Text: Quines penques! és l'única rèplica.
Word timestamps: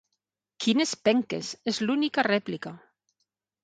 Quines 0.65 0.93
penques! 1.09 1.53
és 1.75 1.83
l'única 1.87 2.29
rèplica. 2.33 2.77